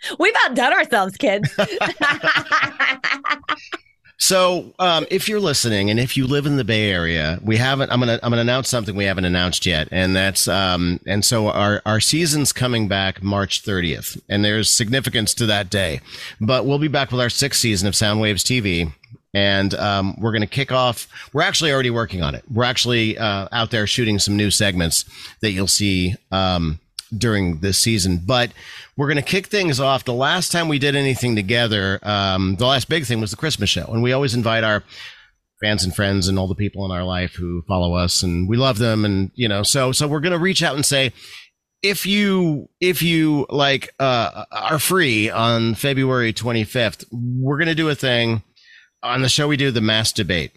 [0.18, 1.50] We've outdone ourselves, kids.
[4.18, 7.92] So, um, if you're listening and if you live in the Bay Area, we haven't.
[7.92, 11.48] I'm gonna I'm gonna announce something we haven't announced yet, and that's um, and so
[11.48, 16.00] our our season's coming back March 30th, and there's significance to that day.
[16.40, 18.90] But we'll be back with our sixth season of Soundwaves TV,
[19.34, 21.08] and um, we're gonna kick off.
[21.34, 22.42] We're actually already working on it.
[22.50, 25.04] We're actually uh, out there shooting some new segments
[25.40, 26.80] that you'll see um,
[27.16, 28.50] during this season, but
[28.96, 30.04] we're going to kick things off.
[30.04, 33.70] The last time we did anything together, um, the last big thing was the Christmas
[33.70, 34.82] show, and we always invite our
[35.62, 38.56] fans and friends and all the people in our life who follow us, and we
[38.56, 41.12] love them, and you know, so so we're going to reach out and say.
[41.82, 47.88] If you if you like uh, are free on February 25th, we're going to do
[47.90, 48.42] a thing
[49.02, 49.46] on the show.
[49.46, 50.52] We do the mass debate,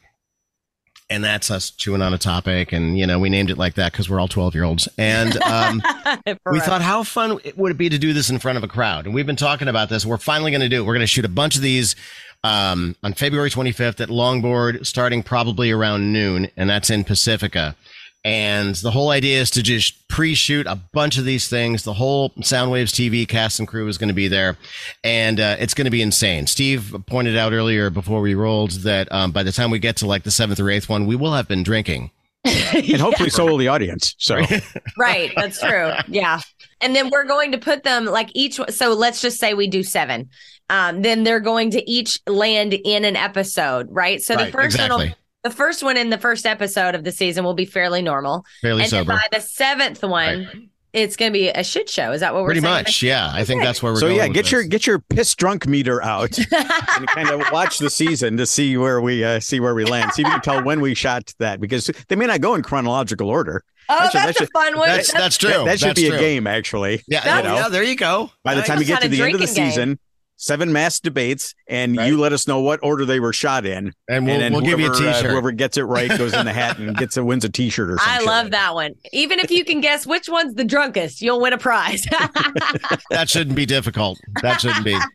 [1.09, 3.91] and that's us chewing on a topic, and you know we named it like that
[3.91, 5.81] because we're all 12 year olds, and um,
[6.51, 8.67] we thought how fun it would it be to do this in front of a
[8.67, 9.05] crowd?
[9.05, 10.05] And we've been talking about this.
[10.05, 10.85] We're finally going to do it.
[10.85, 11.95] We're going to shoot a bunch of these
[12.43, 17.75] um, on february 25th at longboard starting probably around noon and that's in pacifica
[18.25, 22.31] and the whole idea is to just pre-shoot a bunch of these things the whole
[22.39, 24.57] soundwaves tv cast and crew is going to be there
[25.03, 29.09] and uh, it's going to be insane steve pointed out earlier before we rolled that
[29.11, 31.33] um, by the time we get to like the seventh or eighth one we will
[31.33, 32.11] have been drinking
[32.45, 34.15] and hopefully so will the audience.
[34.17, 34.39] So
[34.97, 35.91] right, that's true.
[36.07, 36.39] Yeah.
[36.79, 39.83] And then we're going to put them like each so let's just say we do
[39.83, 40.29] 7.
[40.69, 44.21] Um then they're going to each land in an episode, right?
[44.21, 45.19] So Right, the first one will- exactly.
[45.43, 48.45] The first one in the first episode of the season will be fairly normal.
[48.61, 52.11] fairly and sober by the seventh one, it's going to be a shit show.
[52.11, 52.73] Is that what we're pretty saying?
[52.73, 54.69] much yeah i think that's where we're so going yeah, get your this.
[54.69, 56.35] get your piss drunk meter out
[56.97, 60.11] and kind of watch the season to see where we uh, see where we land.
[60.13, 62.63] See if you can tell when we shot that because they may not go in
[62.63, 63.63] chronological order.
[63.87, 64.87] Oh, That should- that that's a fun one.
[64.89, 66.17] that's that's true That, that should That's be true.
[66.17, 67.03] a game actually.
[67.07, 68.31] Yeah, That- yeah, yeah, there you go.
[68.43, 69.99] By the time you get to the end of the drinking game.
[70.39, 72.07] Season, seven mass debates, and Right.
[72.07, 74.79] you let us know what order they were shot in, and we'll, and we'll give
[74.79, 75.31] you a whoever, uh, t-shirt.
[75.31, 77.97] whoever gets it right goes in the hat and gets a wins a t-shirt or
[77.97, 78.27] something.
[78.27, 78.93] I love that one.
[79.13, 82.03] Even if you can guess which one's the drunkest, you'll win a prize.
[83.09, 84.19] that shouldn't be difficult.
[84.41, 84.97] That shouldn't be.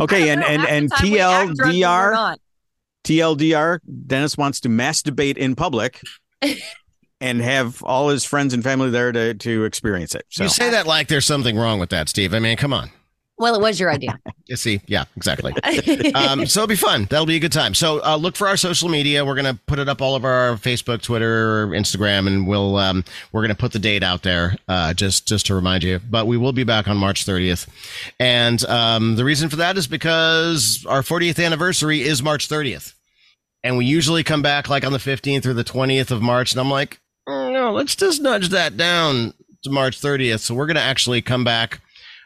[0.00, 2.36] Okay, and and and TLDR TLDR.
[3.04, 6.00] TLDR, Dennis wants to mass debate in public
[7.20, 10.24] and have all his friends and family there to to experience it.
[10.30, 12.32] So You say that like there's something wrong with that, Steve.
[12.34, 12.90] I mean, come on.
[13.42, 14.20] Well, it was your idea.
[14.48, 15.54] You see, yeah, exactly.
[16.14, 17.06] um, so it'll be fun.
[17.08, 17.74] That'll be a good time.
[17.74, 19.24] So uh, look for our social media.
[19.24, 23.40] We're gonna put it up all of our Facebook, Twitter, Instagram, and we'll um, we're
[23.40, 26.00] gonna put the date out there uh, just just to remind you.
[26.00, 27.66] But we will be back on March 30th,
[28.20, 32.92] and um, the reason for that is because our 40th anniversary is March 30th,
[33.64, 36.60] and we usually come back like on the 15th or the 20th of March, and
[36.60, 40.40] I'm like, oh, no, let's just nudge that down to March 30th.
[40.40, 41.80] So we're gonna actually come back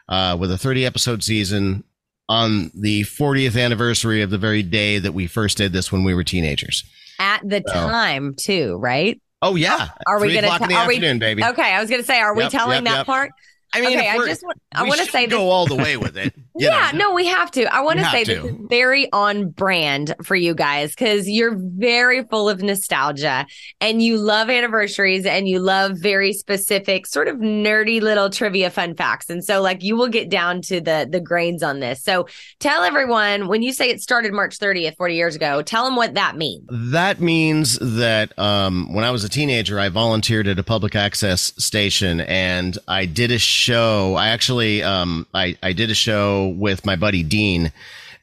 [0.09, 1.83] uh, with a 30 episode season
[2.29, 6.13] on the 40th anniversary of the very day that we first did this when we
[6.13, 6.83] were teenagers.
[7.19, 7.89] At the Well.
[7.89, 9.19] time, too, right?
[9.41, 11.43] Oh yeah, Are we gonna o'clock in t- the are we- afternoon, baby?
[11.43, 13.05] Okay, I was going to say, are we telling yep, that yep.
[13.05, 13.31] part?
[13.73, 15.33] I mean, okay, I just want, I want to say this.
[15.33, 16.33] go all the way with it.
[16.55, 17.09] yeah, know.
[17.09, 17.65] no, we have to.
[17.73, 18.35] I want to say to.
[18.35, 23.45] this is very on brand for you guys because you're very full of nostalgia
[23.81, 28.95] and you love anniversaries and you love very specific, sort of nerdy little trivia fun
[28.95, 29.29] facts.
[29.29, 32.01] And so, like, you will get down to the the grains on this.
[32.01, 32.27] So,
[32.59, 35.61] tell everyone when you say it started March 30th, 40 years ago.
[35.61, 36.65] Tell them what that means.
[36.71, 41.53] That means that um, when I was a teenager, I volunteered at a public access
[41.57, 44.15] station, and I did a show.
[44.15, 47.73] I actually, um, I, I did a show with my buddy Dean,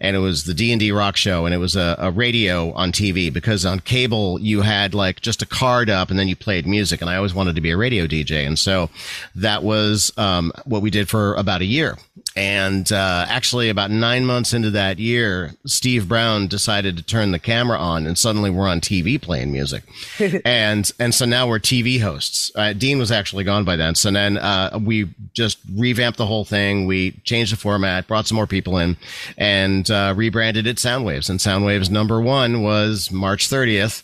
[0.01, 2.73] and it was the D and D Rock Show, and it was a, a radio
[2.73, 6.37] on TV because on cable you had like just a card up, and then you
[6.37, 8.91] played music, and I always wanted to be a radio DJ, and so
[9.35, 11.97] that was um, what we did for about a year.
[12.37, 17.39] And uh, actually, about nine months into that year, Steve Brown decided to turn the
[17.39, 19.85] camera on, and suddenly we're on TV playing music.
[20.45, 22.51] and and so now we're TV hosts.
[22.57, 23.95] Uh, Dean was actually gone by then.
[23.95, 26.87] So then uh, we just revamped the whole thing.
[26.87, 28.97] We changed the format, brought some more people in,
[29.39, 31.29] and uh, rebranded it Soundwaves.
[31.29, 34.03] And Soundwaves number one was March 30th.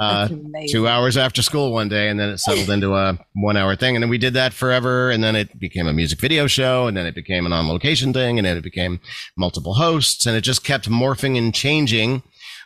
[0.00, 0.28] Uh,
[0.68, 3.96] two hours after school one day, and then it settled into a one hour thing.
[3.96, 5.10] And then we did that forever.
[5.10, 8.12] And then it became a music video show, and then it became an on location
[8.12, 9.00] thing, and then it became
[9.36, 12.22] multiple hosts, and it just kept morphing and changing.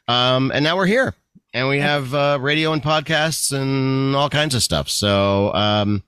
[0.08, 1.14] Um, and now we're here,
[1.54, 4.90] and we have uh, radio and podcasts and all kinds of stuff.
[4.90, 6.02] So um,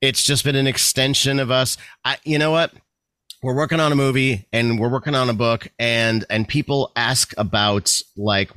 [0.00, 1.76] it's just been an extension of us.
[2.04, 2.72] I, you know what?
[3.44, 7.34] We're working on a movie and we're working on a book and and people ask
[7.36, 8.50] about like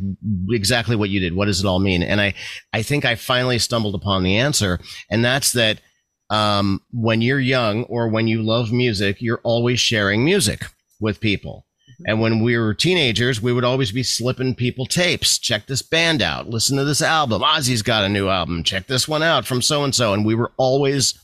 [0.50, 1.36] exactly what you did.
[1.36, 2.02] What does it all mean?
[2.02, 2.36] And I
[2.72, 5.82] I think I finally stumbled upon the answer, and that's that
[6.30, 10.64] um, when you're young or when you love music, you're always sharing music
[11.02, 11.66] with people.
[12.06, 15.38] And when we were teenagers, we would always be slipping people tapes.
[15.38, 16.48] Check this band out.
[16.48, 17.42] Listen to this album.
[17.42, 18.64] Ozzy's got a new album.
[18.64, 20.14] Check this one out from so and so.
[20.14, 21.20] And we were always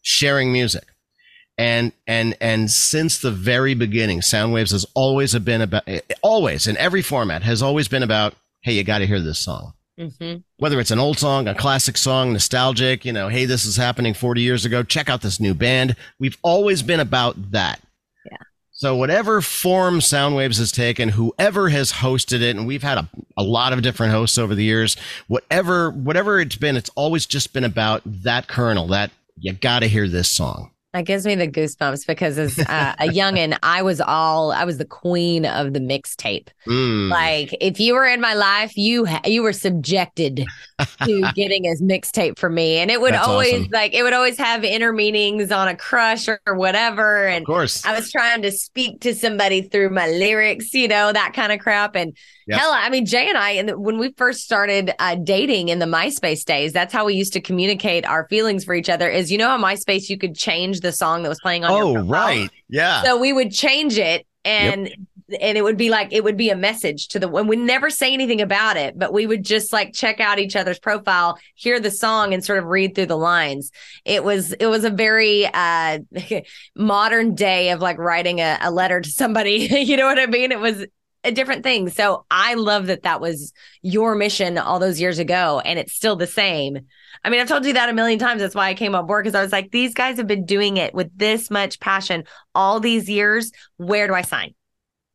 [0.00, 0.91] sharing music.
[1.62, 5.88] And and and since the very beginning, Soundwaves has always been about
[6.20, 9.74] always in every format has always been about, hey, you got to hear this song.
[9.96, 10.38] Mm-hmm.
[10.56, 14.12] Whether it's an old song, a classic song, nostalgic, you know, hey, this is happening
[14.12, 14.82] 40 years ago.
[14.82, 15.94] Check out this new band.
[16.18, 17.80] We've always been about that.
[18.28, 18.38] Yeah.
[18.72, 23.44] So whatever form Soundwaves has taken, whoever has hosted it, and we've had a, a
[23.44, 24.96] lot of different hosts over the years,
[25.28, 29.88] whatever whatever it's been, it's always just been about that kernel, that you got to
[29.88, 30.71] hear this song.
[30.92, 34.76] That gives me the goosebumps because as uh, a youngin, I was all I was
[34.76, 36.48] the queen of the mixtape.
[36.66, 37.08] Mm.
[37.08, 40.44] Like if you were in my life, you ha- you were subjected
[41.04, 43.68] to getting a mixtape for me, and it would That's always awesome.
[43.72, 47.46] like it would always have inner meanings on a crush or, or whatever, and of
[47.46, 47.86] course.
[47.86, 51.60] I was trying to speak to somebody through my lyrics, you know, that kind of
[51.60, 51.96] crap.
[51.96, 52.14] And
[52.46, 52.58] Yep.
[52.58, 55.86] hell, I mean, Jay and I, and when we first started uh, dating in the
[55.86, 59.08] MySpace days, that's how we used to communicate our feelings for each other.
[59.08, 61.70] Is you know, on MySpace, you could change the song that was playing on.
[61.70, 62.50] your Oh, right.
[62.68, 63.02] Yeah.
[63.02, 64.90] So we would change it and
[65.40, 67.90] and it would be like it would be a message to the when we never
[67.90, 71.80] say anything about it, but we would just like check out each other's profile, hear
[71.80, 73.70] the song and sort of read through the lines.
[74.04, 76.00] It was it was a very uh
[76.76, 79.68] modern day of like writing a, a letter to somebody.
[79.70, 80.52] you know what I mean?
[80.52, 80.84] It was
[81.30, 81.88] different thing.
[81.90, 86.16] So I love that that was your mission all those years ago and it's still
[86.16, 86.78] the same.
[87.22, 88.40] I mean, I've told you that a million times.
[88.40, 90.78] That's why I came on board because I was like, these guys have been doing
[90.78, 93.52] it with this much passion all these years.
[93.76, 94.54] Where do I sign?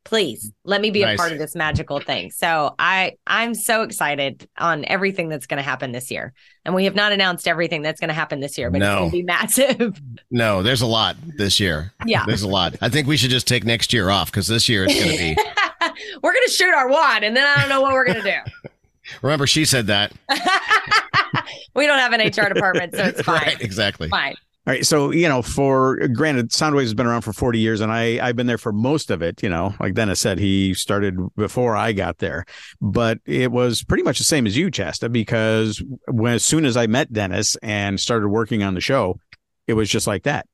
[0.06, 1.16] Please let me be Nice.
[1.16, 2.32] a part of this magical thing.
[2.32, 6.32] So I I'm so excited on everything that's going to happen this year.
[6.64, 9.10] And we have not announced everything that's going to happen this year, but it's going
[9.12, 10.00] to be massive.
[10.32, 11.92] No, there's a lot this year.
[12.06, 12.24] yeah.
[12.26, 12.76] There's a lot.
[12.82, 15.18] I think we should just take next year off because this year it's going to
[15.18, 15.38] be.
[16.22, 18.32] we're going to shoot our wad and then I don't know what we're going to
[18.44, 18.70] do.
[19.22, 20.12] Remember, she said that.
[21.76, 23.42] we don't have an HR department, so it's fine.
[23.42, 24.10] right, exactly.
[24.10, 24.36] Fine.
[24.66, 27.90] All right, so you know, for granted, Soundwaves has been around for 40 years, and
[27.90, 29.42] I I've been there for most of it.
[29.42, 32.44] You know, like Dennis said, he started before I got there,
[32.82, 36.76] but it was pretty much the same as you, Chasta, because when as soon as
[36.76, 39.22] I met Dennis and started working on the show,
[39.68, 40.48] it was just like that.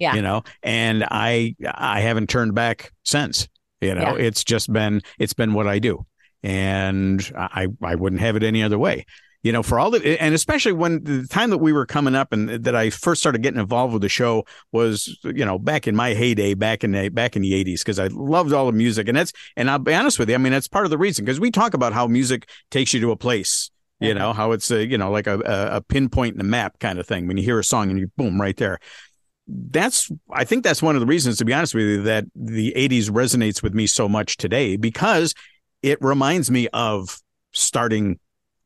[0.00, 0.14] Yeah.
[0.14, 3.46] you know, and I I haven't turned back since.
[3.80, 4.24] You know, Yeah.
[4.26, 6.06] it's just been it's been what I do,
[6.42, 9.06] and I I wouldn't have it any other way
[9.42, 12.32] you know, for all the, and especially when the time that we were coming up
[12.32, 15.96] and that I first started getting involved with the show was, you know, back in
[15.96, 19.08] my heyday, back in the, back in the eighties, because I loved all the music.
[19.08, 21.24] And that's, and I'll be honest with you, I mean, that's part of the reason,
[21.24, 24.70] because we talk about how music takes you to a place, you know, how it's
[24.70, 27.26] a, you know, like a, a, a pinpoint in a map kind of thing.
[27.26, 28.78] When you hear a song and you boom, right there.
[29.52, 32.72] That's, I think that's one of the reasons, to be honest with you, that the
[32.76, 35.34] 80s resonates with me so much today because
[35.82, 37.18] it reminds me of
[37.52, 38.18] starting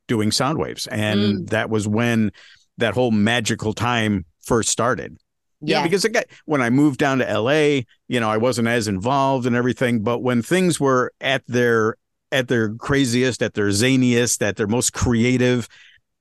[0.08, 0.86] doing Soundwaves.
[0.90, 1.50] And mm.
[1.50, 2.32] that was when
[2.78, 5.16] that whole magical time first started.
[5.60, 5.84] Yeah, Yes.
[5.84, 9.56] because got, when I moved down to LA, you know, I wasn't as involved and
[9.56, 10.02] everything.
[10.02, 11.96] But when things were at their
[12.32, 15.68] at their craziest, at their zaniest, at their most creative,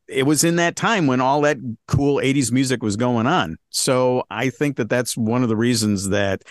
[0.08, 3.58] it was in that time when all that cool 80s music was going on.
[3.70, 6.44] So I think that that's one of the reasons that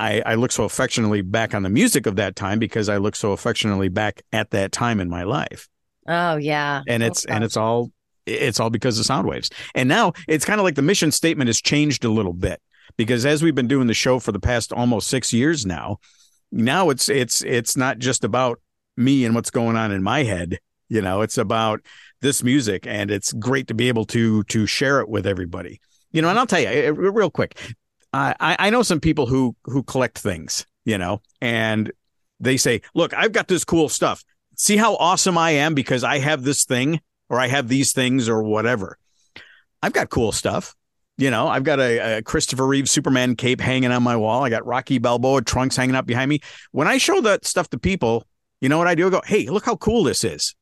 [0.00, 3.16] I, I look so affectionately back on the music of that time because I look
[3.16, 5.68] so affectionately back at that time in my life
[6.06, 6.82] Oh yeah.
[6.88, 7.90] and it's and it's all
[8.24, 11.60] it's all because of Soundwaves and now it's kind of like the mission statement has
[11.60, 12.60] changed a little bit
[12.96, 15.98] because as we've been doing the show for the past almost six years now
[16.52, 18.60] now it's it's it's not just about
[18.96, 21.80] me and what's going on in my head you know it's about
[22.20, 25.80] this music and it's great to be able to to share it with everybody
[26.12, 27.58] you know and i'll tell you eh, real quick
[28.12, 31.92] i i know some people who who collect things you know and
[32.40, 34.24] they say look i've got this cool stuff
[34.58, 37.00] see how awesome I am because I have this thing
[37.30, 38.98] or I have these things or whatever.
[39.82, 40.74] I've got cool stuff.
[41.16, 44.44] You know, I've got a, a Christopher Reeve Superman cape hanging on my wall.
[44.44, 46.40] I got Rocky Balboa trunks hanging up behind me.
[46.70, 48.24] When I show that stuff to people,
[48.60, 49.06] you know what I do?
[49.06, 50.54] I go, hey, look how cool this is.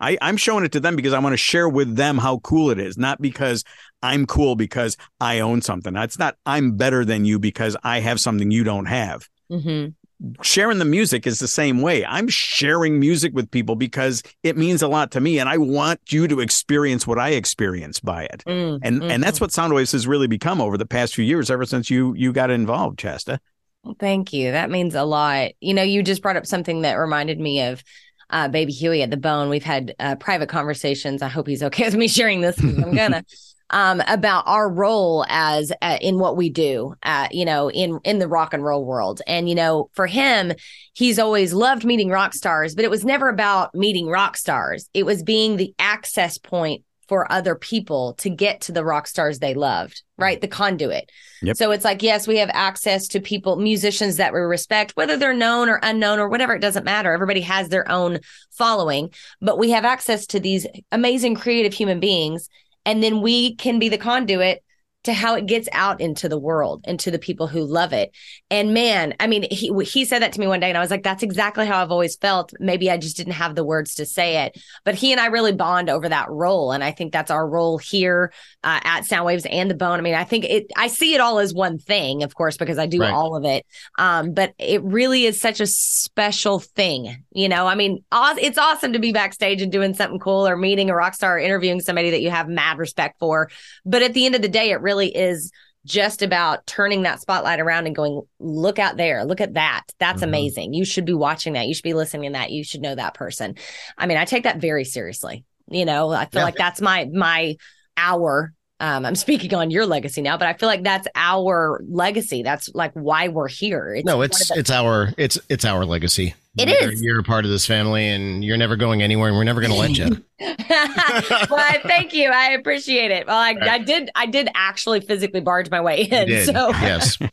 [0.00, 2.70] I, I'm showing it to them because I want to share with them how cool
[2.70, 3.64] it is, not because
[4.02, 5.96] I'm cool because I own something.
[5.96, 9.94] It's not I'm better than you because I have something you don't have Mhm.
[10.42, 12.04] sharing the music is the same way.
[12.04, 16.00] I'm sharing music with people because it means a lot to me and I want
[16.10, 18.42] you to experience what I experience by it.
[18.46, 21.64] Mm, And and that's what Soundwaves has really become over the past few years ever
[21.64, 23.38] since you you got involved, Chasta.
[23.84, 24.50] Well, Thank you.
[24.50, 25.52] That means a lot.
[25.60, 27.82] You know, you just brought up something that reminded me of
[28.30, 29.48] uh, Baby Huey at the Bone.
[29.48, 31.22] We've had uh, private conversations.
[31.22, 32.58] I hope he's okay with me sharing this.
[32.60, 33.24] I'm gonna.
[33.70, 38.18] um, about our role as uh, in what we do, uh, you know, in in
[38.18, 39.20] the rock and roll world.
[39.26, 40.52] And you know, for him,
[40.94, 44.88] he's always loved meeting rock stars, but it was never about meeting rock stars.
[44.94, 49.38] It was being the access point for other people to get to the rock stars
[49.38, 50.40] they loved, right?
[50.40, 51.10] The conduit.
[51.42, 51.56] Yep.
[51.56, 55.32] So it's like, yes, we have access to people, musicians that we respect, whether they're
[55.32, 57.12] known or unknown or whatever, it doesn't matter.
[57.12, 62.48] Everybody has their own following, but we have access to these amazing creative human beings.
[62.84, 64.62] And then we can be the conduit
[65.08, 68.14] to how it gets out into the world and to the people who love it.
[68.50, 70.90] And man, I mean, he he said that to me one day, and I was
[70.90, 74.04] like, "That's exactly how I've always felt." Maybe I just didn't have the words to
[74.06, 77.30] say it, but he and I really bond over that role, and I think that's
[77.30, 78.32] our role here
[78.62, 79.98] uh, at Soundwaves and the Bone.
[79.98, 80.66] I mean, I think it.
[80.76, 83.12] I see it all as one thing, of course, because I do Right.
[83.12, 83.64] all of it.
[83.98, 87.66] Um, but it really is such a special thing, you know.
[87.66, 91.14] I mean, it's awesome to be backstage and doing something cool, or meeting a rock
[91.14, 93.48] star, or interviewing somebody that you have mad respect for.
[93.86, 95.52] But at the end of the day, it really is
[95.84, 99.84] just about turning that spotlight around and going, look out there, look at that.
[99.98, 100.24] That's Mhm.
[100.24, 100.74] amazing.
[100.74, 101.66] You should be watching that.
[101.66, 102.50] You should be listening to that.
[102.50, 103.54] You should know that person.
[103.96, 105.44] I mean, I take that very seriously.
[105.70, 106.44] You know, I feel Yeah.
[106.44, 107.56] like that's my my
[107.96, 112.42] our um I'm speaking on your legacy now, but I feel like that's our legacy.
[112.42, 113.94] That's like why we're here.
[113.94, 116.34] It's no, it's the- it's our it's it's our legacy.
[116.56, 117.00] It You're- is.
[117.02, 119.72] You're a part of this family, and you're never going anywhere, and we're never going
[119.72, 120.24] to let you.
[121.50, 122.30] well, thank you.
[122.30, 123.28] I appreciate it.
[123.28, 126.26] Well, I, I did I did actually physically barge my way You in.
[126.26, 126.46] did.
[126.46, 127.16] So yes.
[127.20, 127.30] and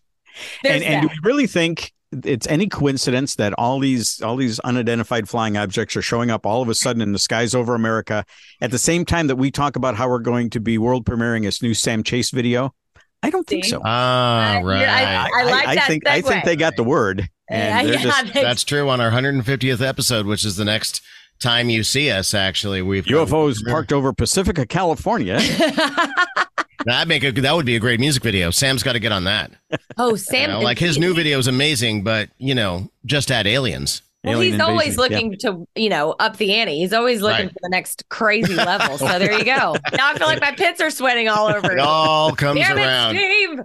[0.64, 1.18] and do that.
[1.24, 1.92] we really think
[2.24, 6.62] it's any coincidence that all these all these unidentified flying objects are showing up all
[6.62, 8.26] of a sudden in the skies over America
[8.62, 11.44] at the same time that we talk about how we're going to be world premiering
[11.44, 12.74] this new Sam Chase video?
[13.24, 13.82] I don't think so.
[13.84, 14.88] Ah, I- right.
[14.88, 18.34] I- I like that think I think they got the word, and Yeah, they're just
[18.34, 18.88] they- That's true.
[18.90, 21.02] On our 150th episode, which is the next
[21.40, 25.40] time you see us, actually, we've UFOs parked over Pacifica, California.
[26.86, 28.52] That make a that would be a great music video.
[28.52, 29.52] Sam's got to get on that.
[29.98, 33.48] oh, You Sam, know, like his new video is amazing, but you know, just add
[33.48, 34.02] aliens.
[34.24, 35.18] Well, Alien he's always invasion, yeah.
[35.18, 35.38] looking
[35.76, 36.80] to, you know, up the ante.
[36.80, 37.54] He's always looking Right.
[37.54, 38.98] for the next crazy level.
[38.98, 39.76] So there you go.
[39.96, 41.72] Now I feel like my pits are sweating all over.
[41.74, 43.18] It all comes Damn around.
[43.20, 43.60] it.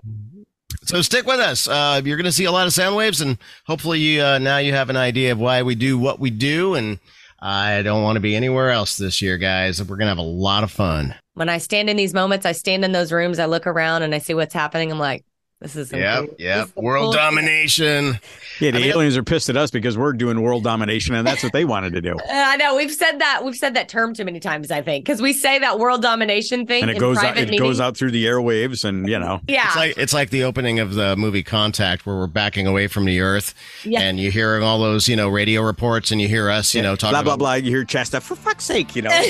[0.85, 1.66] So stick with us.
[1.66, 4.73] Uh, you're going to see a lot of Soundwaves, and hopefully, you, uh, now you
[4.75, 6.75] have an idea of why we do what we do.
[6.75, 6.99] And
[7.43, 9.80] I don't want to be anywhere else this year, guys.
[9.80, 11.14] We're going to have a lot of fun.
[11.34, 14.14] When I stand in these moments, I stand in those rooms, I look around and
[14.14, 14.91] I see what's happening.
[14.93, 15.24] I'm like,
[15.61, 16.57] this is some Yep, cool- yep.
[16.59, 18.19] this is some World cool- domination.
[18.61, 21.27] Yeah, the I mean- aliens are pissed at us because we're doing world domination, and
[21.27, 22.17] that's what they wanted to do.
[22.31, 24.71] Uh, I know we've said that we've said that term too many times.
[24.71, 27.39] I think because we say that world domination thing And it in goes out, private
[27.41, 27.61] it meetings.
[27.61, 30.79] goes out through the airwaves, and you know, Yeah, It's like it's like the opening
[30.81, 33.55] of the movie Contact, where we're backing away from the Earth,
[33.85, 34.01] Yeah.
[34.03, 36.97] and you hear all those you know radio reports, and you hear us you know
[36.97, 37.55] talking blah blah about blah.
[37.55, 39.11] You hear Chasta, for fuck's sake, you know.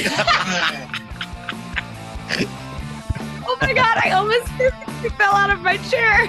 [3.60, 4.48] my god, I almost
[5.16, 6.26] fell out of my chair.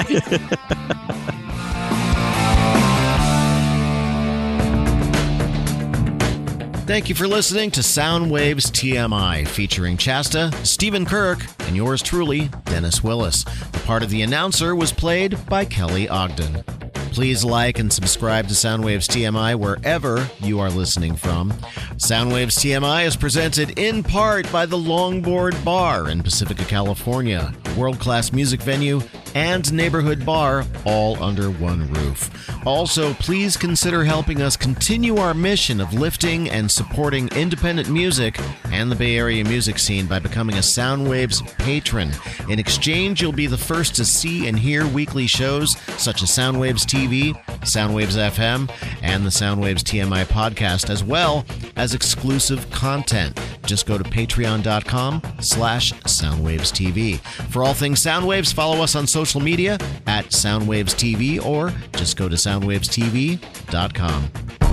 [6.92, 13.02] Thank you for listening to Soundwaves TMI, featuring Chasta, Steven Kirk, and yours truly, Dennis
[13.02, 13.46] Willis.
[13.46, 16.66] The part of the announcer was played by Kelly Ogden.
[17.12, 21.52] Please like and subscribe to Soundwaves TMI wherever you are listening from.
[21.98, 28.32] Soundwaves TMI is presented in part by the Longboard Bar in Pacifica, California, world class
[28.32, 29.02] music venue
[29.36, 32.30] and neighborhood bar all under one roof.
[32.66, 38.40] Also, please consider helping us continue our mission of lifting and supporting independent music
[38.72, 42.12] and the Bay Area music scene by becoming a Soundwaves patron.
[42.50, 46.86] In exchange, you'll be the first to see and hear weekly shows such as Soundwaves
[46.86, 48.70] TV, Soundwaves FM,
[49.02, 53.40] and the Soundwaves TMI podcast, as well as exclusive content.
[53.66, 57.20] Just go to patreon.com slash Soundwaves TV.
[57.52, 59.74] For all things Soundwaves, follow us on social media
[60.08, 64.71] at Soundwaves TV or just go to soundwavestv.com.